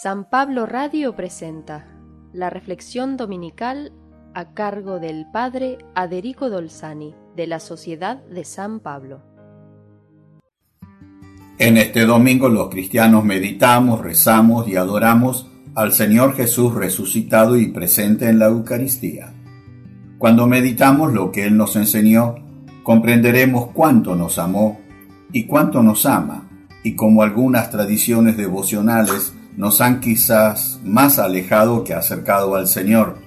San 0.00 0.24
Pablo 0.24 0.64
Radio 0.64 1.14
presenta 1.14 1.86
la 2.32 2.48
reflexión 2.48 3.18
dominical 3.18 3.92
a 4.32 4.54
cargo 4.54 4.98
del 4.98 5.26
Padre 5.30 5.76
Aderico 5.94 6.48
Dolzani 6.48 7.14
de 7.36 7.46
la 7.46 7.60
Sociedad 7.60 8.24
de 8.24 8.44
San 8.44 8.80
Pablo. 8.80 9.20
En 11.58 11.76
este 11.76 12.06
domingo 12.06 12.48
los 12.48 12.70
cristianos 12.70 13.22
meditamos, 13.22 14.00
rezamos 14.00 14.66
y 14.66 14.76
adoramos 14.76 15.50
al 15.74 15.92
Señor 15.92 16.34
Jesús 16.36 16.74
resucitado 16.74 17.58
y 17.58 17.66
presente 17.68 18.30
en 18.30 18.38
la 18.38 18.46
Eucaristía. 18.46 19.34
Cuando 20.16 20.46
meditamos 20.46 21.12
lo 21.12 21.30
que 21.30 21.44
Él 21.44 21.58
nos 21.58 21.76
enseñó, 21.76 22.36
comprenderemos 22.82 23.68
cuánto 23.74 24.16
nos 24.16 24.38
amó 24.38 24.80
y 25.32 25.44
cuánto 25.44 25.82
nos 25.82 26.06
ama, 26.06 26.48
y 26.82 26.96
como 26.96 27.22
algunas 27.22 27.70
tradiciones 27.70 28.38
devocionales 28.38 29.34
nos 29.56 29.80
han 29.80 30.00
quizás 30.00 30.80
más 30.84 31.18
alejado 31.18 31.84
que 31.84 31.94
acercado 31.94 32.54
al 32.54 32.68
Señor. 32.68 33.18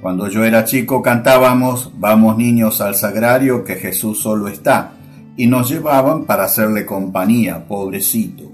Cuando 0.00 0.28
yo 0.28 0.44
era 0.44 0.64
chico 0.64 1.02
cantábamos 1.02 1.92
Vamos 1.98 2.36
niños 2.36 2.80
al 2.80 2.94
sagrario 2.94 3.64
que 3.64 3.76
Jesús 3.76 4.20
solo 4.20 4.48
está, 4.48 4.94
y 5.36 5.46
nos 5.46 5.70
llevaban 5.70 6.24
para 6.24 6.44
hacerle 6.44 6.84
compañía, 6.84 7.66
pobrecito. 7.66 8.50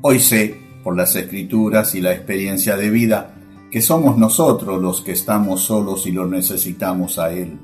Hoy 0.00 0.18
sé, 0.18 0.58
por 0.82 0.96
las 0.96 1.14
escrituras 1.16 1.94
y 1.94 2.00
la 2.00 2.12
experiencia 2.12 2.76
de 2.76 2.90
vida, 2.90 3.34
que 3.70 3.82
somos 3.82 4.16
nosotros 4.16 4.80
los 4.80 5.02
que 5.02 5.12
estamos 5.12 5.62
solos 5.62 6.06
y 6.06 6.12
lo 6.12 6.26
necesitamos 6.26 7.18
a 7.18 7.32
Él. 7.32 7.58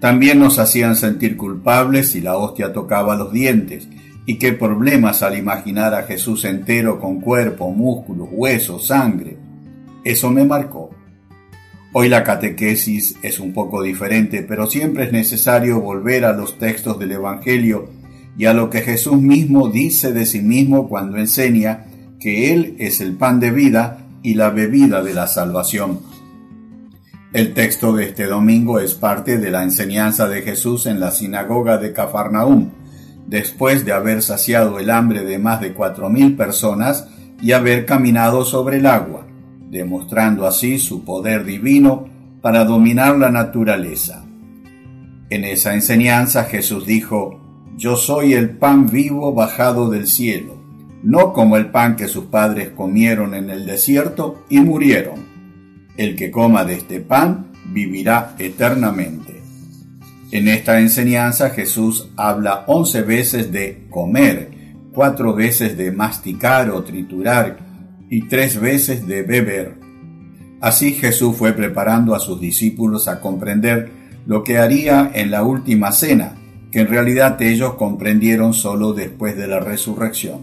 También 0.00 0.38
nos 0.38 0.58
hacían 0.58 0.94
sentir 0.94 1.36
culpables 1.36 2.10
si 2.10 2.20
la 2.20 2.36
hostia 2.36 2.72
tocaba 2.72 3.16
los 3.16 3.32
dientes, 3.32 3.88
y 4.26 4.38
qué 4.38 4.52
problemas 4.52 5.22
al 5.22 5.38
imaginar 5.38 5.94
a 5.94 6.02
Jesús 6.02 6.44
entero 6.44 6.98
con 6.98 7.20
cuerpo, 7.20 7.70
músculos, 7.70 8.28
huesos, 8.32 8.88
sangre. 8.88 9.36
Eso 10.04 10.30
me 10.30 10.44
marcó. 10.44 10.90
Hoy 11.92 12.08
la 12.08 12.24
catequesis 12.24 13.16
es 13.22 13.38
un 13.38 13.54
poco 13.54 13.82
diferente, 13.82 14.42
pero 14.42 14.66
siempre 14.66 15.04
es 15.04 15.12
necesario 15.12 15.80
volver 15.80 16.24
a 16.24 16.32
los 16.32 16.58
textos 16.58 16.98
del 16.98 17.12
Evangelio 17.12 17.88
y 18.36 18.46
a 18.46 18.52
lo 18.52 18.68
que 18.68 18.82
Jesús 18.82 19.20
mismo 19.20 19.68
dice 19.68 20.12
de 20.12 20.26
sí 20.26 20.42
mismo 20.42 20.88
cuando 20.88 21.16
enseña 21.16 21.86
que 22.20 22.52
Él 22.52 22.76
es 22.78 23.00
el 23.00 23.14
pan 23.14 23.40
de 23.40 23.52
vida 23.52 24.06
y 24.22 24.34
la 24.34 24.50
bebida 24.50 25.02
de 25.02 25.14
la 25.14 25.28
salvación. 25.28 26.00
El 27.32 27.54
texto 27.54 27.92
de 27.92 28.06
este 28.06 28.26
domingo 28.26 28.80
es 28.80 28.94
parte 28.94 29.38
de 29.38 29.50
la 29.50 29.62
enseñanza 29.62 30.28
de 30.28 30.42
Jesús 30.42 30.86
en 30.86 31.00
la 31.00 31.12
sinagoga 31.12 31.78
de 31.78 31.92
Cafarnaúm, 31.92 32.70
después 33.26 33.84
de 33.84 33.92
haber 33.92 34.22
saciado 34.22 34.78
el 34.78 34.90
hambre 34.90 35.24
de 35.24 35.38
más 35.38 35.60
de 35.60 35.72
cuatro 35.72 36.08
mil 36.08 36.36
personas 36.36 37.08
y 37.40 37.52
haber 37.52 37.84
caminado 37.86 38.44
sobre 38.44 38.78
el 38.78 38.86
agua, 38.86 39.26
demostrando 39.70 40.46
así 40.46 40.78
su 40.78 41.04
poder 41.04 41.44
divino 41.44 42.06
para 42.40 42.64
dominar 42.64 43.18
la 43.18 43.30
naturaleza. 43.30 44.24
En 45.28 45.44
esa 45.44 45.74
enseñanza 45.74 46.44
Jesús 46.44 46.86
dijo, 46.86 47.40
Yo 47.76 47.96
soy 47.96 48.34
el 48.34 48.50
pan 48.50 48.88
vivo 48.88 49.34
bajado 49.34 49.90
del 49.90 50.06
cielo, 50.06 50.56
no 51.02 51.32
como 51.32 51.56
el 51.56 51.70
pan 51.70 51.96
que 51.96 52.08
sus 52.08 52.26
padres 52.26 52.70
comieron 52.70 53.34
en 53.34 53.50
el 53.50 53.66
desierto 53.66 54.44
y 54.48 54.60
murieron. 54.60 55.26
El 55.96 56.14
que 56.14 56.30
coma 56.30 56.64
de 56.64 56.74
este 56.74 57.00
pan 57.00 57.52
vivirá 57.72 58.34
eternamente. 58.38 59.35
En 60.32 60.48
esta 60.48 60.80
enseñanza 60.80 61.50
Jesús 61.50 62.10
habla 62.16 62.64
once 62.66 63.02
veces 63.02 63.52
de 63.52 63.86
comer, 63.90 64.50
cuatro 64.92 65.34
veces 65.34 65.76
de 65.76 65.92
masticar 65.92 66.70
o 66.70 66.82
triturar 66.82 67.58
y 68.10 68.22
tres 68.22 68.60
veces 68.60 69.06
de 69.06 69.22
beber. 69.22 69.78
Así 70.60 70.94
Jesús 70.94 71.36
fue 71.36 71.52
preparando 71.52 72.14
a 72.14 72.18
sus 72.18 72.40
discípulos 72.40 73.06
a 73.06 73.20
comprender 73.20 73.90
lo 74.26 74.42
que 74.42 74.58
haría 74.58 75.12
en 75.14 75.30
la 75.30 75.44
última 75.44 75.92
cena, 75.92 76.34
que 76.72 76.80
en 76.80 76.88
realidad 76.88 77.40
ellos 77.40 77.74
comprendieron 77.74 78.52
solo 78.52 78.94
después 78.94 79.36
de 79.36 79.46
la 79.46 79.60
resurrección. 79.60 80.42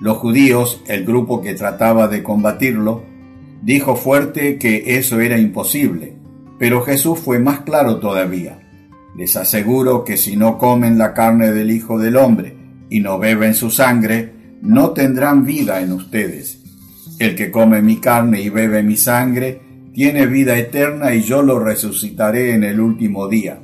Los 0.00 0.18
judíos, 0.18 0.82
el 0.86 1.06
grupo 1.06 1.40
que 1.40 1.54
trataba 1.54 2.08
de 2.08 2.22
combatirlo, 2.22 3.04
dijo 3.62 3.96
fuerte 3.96 4.58
que 4.58 4.98
eso 4.98 5.20
era 5.20 5.38
imposible, 5.38 6.14
pero 6.58 6.82
Jesús 6.82 7.18
fue 7.20 7.38
más 7.38 7.60
claro 7.60 7.98
todavía. 7.98 8.61
Les 9.16 9.36
aseguro 9.36 10.04
que 10.04 10.16
si 10.16 10.36
no 10.36 10.58
comen 10.58 10.96
la 10.96 11.12
carne 11.12 11.52
del 11.52 11.70
Hijo 11.70 11.98
del 11.98 12.16
Hombre 12.16 12.56
y 12.88 13.00
no 13.00 13.18
beben 13.18 13.54
su 13.54 13.70
sangre, 13.70 14.32
no 14.62 14.90
tendrán 14.90 15.44
vida 15.44 15.80
en 15.80 15.92
ustedes. 15.92 16.60
El 17.18 17.34
que 17.34 17.50
come 17.50 17.82
mi 17.82 17.98
carne 17.98 18.40
y 18.40 18.48
bebe 18.48 18.82
mi 18.82 18.96
sangre, 18.96 19.60
tiene 19.92 20.26
vida 20.26 20.56
eterna 20.56 21.14
y 21.14 21.22
yo 21.22 21.42
lo 21.42 21.58
resucitaré 21.58 22.54
en 22.54 22.64
el 22.64 22.80
último 22.80 23.28
día. 23.28 23.60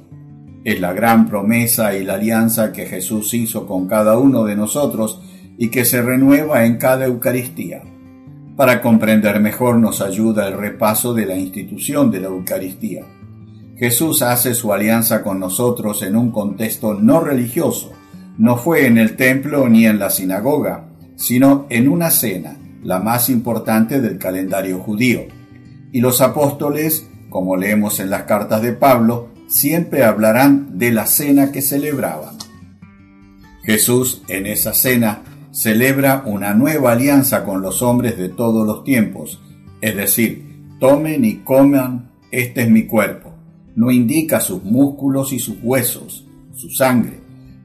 Es 0.65 0.81
la 0.81 0.93
gran 0.93 1.27
promesa 1.27 1.97
y 1.97 2.05
la 2.05 2.15
alianza 2.15 2.73
que 2.73 2.85
Jesús 2.85 3.33
hizo 3.33 3.67
con 3.67 3.87
cada 3.87 4.19
uno 4.19 4.45
de 4.45 4.55
nosotros 4.55 5.23
y 5.57 5.71
que 5.71 5.87
se 5.87 6.03
renueva 6.03 6.67
en 6.67 6.77
cada 6.77 7.07
Eucaristía. 7.07 7.83
Para 8.57 8.83
comprender 8.83 9.41
mejor 9.41 9.79
nos 9.79 10.03
ayuda 10.03 10.47
el 10.49 10.59
repaso 10.59 11.15
de 11.15 11.25
la 11.25 11.37
institución 11.37 12.11
de 12.11 12.21
la 12.21 12.27
Eucaristía. 12.29 13.05
Jesús 13.79 14.23
hace 14.23 14.55
su 14.55 14.73
alianza 14.73 15.23
con 15.23 15.39
nosotros 15.39 16.03
en 16.03 16.17
un 16.17 16.33
contexto 16.33 16.95
no 16.95 17.21
religioso. 17.21 17.93
No 18.37 18.57
fue 18.57 18.87
en 18.87 18.99
el 18.99 19.15
templo 19.15 19.69
ni 19.69 19.87
en 19.87 20.01
la 20.01 20.11
sinagoga, 20.11 20.89
sino 21.15 21.67
en 21.71 21.89
una 21.89 22.11
cena, 22.11 22.57
la 22.83 22.99
más 22.99 23.31
importante 23.31 24.01
del 24.01 24.19
calendario 24.19 24.81
judío. 24.81 25.21
Y 25.93 26.01
los 26.01 26.21
apóstoles, 26.21 27.09
como 27.31 27.57
leemos 27.57 28.01
en 28.01 28.11
las 28.11 28.25
cartas 28.25 28.63
de 28.63 28.73
Pablo, 28.73 29.29
siempre 29.47 30.03
hablarán 30.03 30.77
de 30.77 30.91
la 30.91 31.07
cena 31.07 31.53
que 31.53 31.63
celebraban. 31.63 32.37
Jesús 33.63 34.23
en 34.27 34.47
esa 34.47 34.75
cena 34.75 35.23
celebra 35.53 36.25
una 36.27 36.53
nueva 36.53 36.93
alianza 36.93 37.45
con 37.45 37.63
los 37.63 37.81
hombres 37.83 38.19
de 38.19 38.29
todos 38.29 38.67
los 38.67 38.83
tiempos, 38.83 39.41
es 39.81 39.97
decir, 39.97 40.67
tomen 40.81 41.25
y 41.25 41.37
coman, 41.37 42.11
este 42.33 42.63
es 42.63 42.71
mi 42.71 42.87
cuerpo 42.87 43.28
no 43.79 43.93
indica 43.93 44.41
sus 44.41 44.65
músculos 44.65 45.33
y 45.33 45.39
sus 45.39 45.59
huesos, 45.63 46.27
su 46.53 46.69
sangre. 46.69 47.21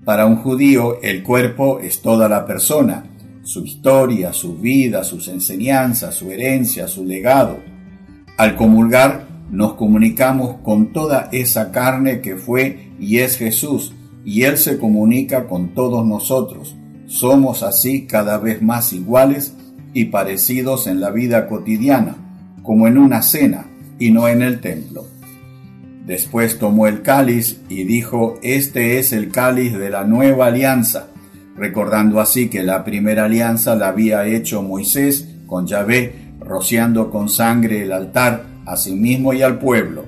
Para 0.06 0.28
un 0.28 0.36
judío 0.36 1.02
el 1.02 1.24
cuerpo 1.24 1.80
es 1.80 2.04
toda 2.04 2.30
la 2.30 2.46
persona, 2.46 3.06
su 3.42 3.66
historia, 3.66 4.32
su 4.32 4.56
vida, 4.60 5.04
sus 5.04 5.28
enseñanzas, 5.28 6.14
su 6.14 6.30
herencia, 6.30 6.88
su 6.88 7.04
legado. 7.04 7.58
Al 8.38 8.56
comulgar 8.56 9.26
nos 9.50 9.74
comunicamos 9.74 10.58
con 10.62 10.94
toda 10.94 11.30
esa 11.32 11.72
carne 11.72 12.22
que 12.22 12.36
fue 12.36 12.92
y 13.00 13.18
es 13.18 13.36
Jesús, 13.38 13.96
y 14.24 14.44
Él 14.44 14.60
se 14.60 14.78
comunica 14.78 15.48
con 15.48 15.74
todos 15.74 16.06
nosotros. 16.06 16.76
Somos 17.08 17.64
así 17.64 18.06
cada 18.06 18.38
vez 18.38 18.62
más 18.62 18.94
iguales 18.94 19.56
y 19.96 20.06
parecidos 20.06 20.86
en 20.86 21.00
la 21.00 21.10
vida 21.10 21.48
cotidiana, 21.48 22.18
como 22.62 22.88
en 22.88 23.00
una 23.00 23.24
cena 23.24 23.66
y 23.98 24.12
no 24.12 24.28
en 24.28 24.44
el 24.44 24.62
templo. 24.62 25.13
Después 26.06 26.60
tomó 26.60 26.88
el 26.88 27.02
cáliz 27.02 27.62
y 27.70 27.84
dijo, 27.86 28.40
Este 28.44 29.00
es 29.00 29.14
el 29.14 29.30
cáliz 29.30 29.78
de 29.78 29.90
la 29.90 30.04
nueva 30.04 30.48
alianza, 30.48 31.08
recordando 31.56 32.20
así 32.20 32.50
que 32.50 32.64
la 32.64 32.84
primera 32.84 33.26
alianza 33.26 33.76
la 33.76 33.88
había 33.88 34.26
hecho 34.26 34.62
Moisés 34.62 35.30
con 35.48 35.66
Yahvé, 35.66 36.34
rociando 36.40 37.10
con 37.10 37.30
sangre 37.30 37.84
el 37.84 37.94
altar 37.94 38.44
a 38.66 38.76
sí 38.76 38.96
mismo 38.96 39.34
y 39.34 39.42
al 39.42 39.60
pueblo. 39.60 40.04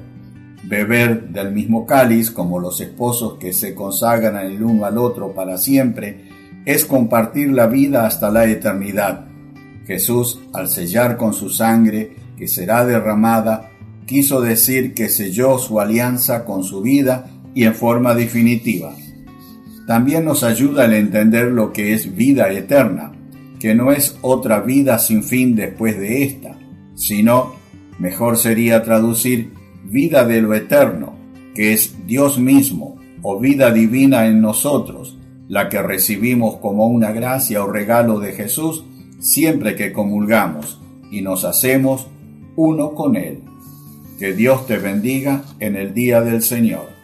Beber 0.63 1.29
del 1.29 1.53
mismo 1.53 1.85
cáliz, 1.85 2.31
como 2.31 2.59
los 2.59 2.81
esposos 2.81 3.38
que 3.38 3.53
se 3.53 3.73
consagran 3.73 4.35
el 4.38 4.62
uno 4.63 4.85
al 4.85 4.97
otro 4.97 5.33
para 5.33 5.57
siempre, 5.57 6.25
es 6.66 6.83
compartir 6.83 7.51
la 7.51 7.67
vida 7.67 8.06
hasta 8.06 8.31
la 8.31 8.45
eternidad. 8.45 9.27
Jesús, 9.86 10.41
al 10.51 10.68
sellar 10.68 11.15
con 11.15 11.33
su 11.33 11.50
sangre, 11.50 12.15
que 12.36 12.48
será 12.48 12.83
derramada, 12.86 13.69
quiso 14.06 14.42
decir 14.42 14.94
que 14.94 15.10
selló 15.10 15.57
su 15.57 15.80
alianza 15.80 16.46
con 16.46 16.63
su 16.63 16.81
vida 16.81 17.31
y 17.54 17.63
en 17.63 17.74
forma 17.74 18.13
definitiva. 18.16 18.94
También 19.88 20.25
nos 20.25 20.44
ayuda 20.44 20.84
a 20.84 20.98
entender 20.98 21.52
lo 21.52 21.72
que 21.72 21.94
es 21.94 22.16
vida 22.16 22.52
eterna, 22.52 23.13
que 23.60 23.75
no 23.75 23.92
es 23.92 24.18
otra 24.22 24.62
vida 24.62 25.00
sin 25.00 25.24
fin 25.24 25.56
después 25.56 25.98
de 26.00 26.24
esta, 26.24 26.57
sino, 26.96 27.56
mejor 28.00 28.38
sería 28.38 28.84
traducir, 28.84 29.52
vida 29.86 30.25
de 30.25 30.42
lo 30.42 30.54
eterno, 30.54 31.16
que 31.54 31.74
es 31.74 31.96
Dios 32.06 32.40
mismo, 32.40 33.00
o 33.22 33.40
vida 33.40 33.72
divina 33.72 34.25
en 34.28 34.42
nosotros, 34.42 35.18
la 35.48 35.69
que 35.69 35.81
recibimos 35.81 36.58
como 36.58 36.88
una 36.88 37.12
gracia 37.12 37.63
o 37.63 37.72
regalo 37.72 38.19
de 38.19 38.34
Jesús 38.34 38.84
siempre 39.19 39.75
que 39.75 39.92
comulgamos 39.92 40.80
y 41.12 41.22
nos 41.22 41.46
hacemos 41.46 42.08
uno 42.56 42.94
con 42.94 43.16
Él. 43.16 43.42
Que 44.17 44.33
Dios 44.33 44.65
te 44.65 44.77
bendiga 44.77 45.44
en 45.59 45.75
el 45.75 45.94
día 45.94 46.21
del 46.21 46.41
Señor. 46.41 46.94